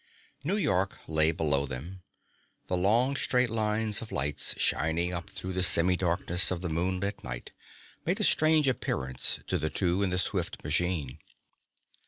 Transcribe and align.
New 0.43 0.55
York 0.57 0.97
lay 1.07 1.31
below 1.31 1.67
them. 1.67 2.01
The 2.65 2.75
long, 2.75 3.15
straight 3.15 3.51
lines 3.51 4.01
of 4.01 4.11
lights 4.11 4.55
shining 4.59 5.13
up 5.13 5.29
through 5.29 5.53
the 5.53 5.61
semidarkness 5.61 6.49
of 6.49 6.61
the 6.61 6.69
moonlit 6.69 7.23
night 7.23 7.51
made 8.03 8.19
a 8.19 8.23
strange 8.23 8.67
appearance 8.67 9.41
to 9.45 9.59
the 9.59 9.69
two 9.69 10.01
in 10.01 10.09
the 10.09 10.17
swift 10.17 10.63
machine. 10.63 11.19